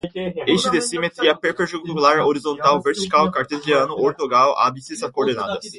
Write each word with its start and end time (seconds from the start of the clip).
eixo 0.47 0.71
de 0.71 0.81
simetria, 0.81 1.35
perpendicular, 1.37 2.17
horizontal, 2.25 2.81
vertical, 2.81 3.31
cartesiano, 3.31 3.95
ortogonal, 3.95 4.57
abcissas, 4.57 5.11
ordenadas 5.13 5.69